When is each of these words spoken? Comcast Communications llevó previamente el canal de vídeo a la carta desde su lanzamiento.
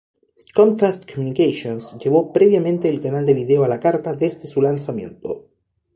Comcast 0.55 1.05
Communications 1.13 1.95
llevó 2.03 2.33
previamente 2.33 2.89
el 2.89 3.03
canal 3.03 3.27
de 3.27 3.35
vídeo 3.35 3.63
a 3.63 3.67
la 3.67 3.79
carta 3.79 4.13
desde 4.15 4.47
su 4.47 4.59
lanzamiento. 4.59 5.51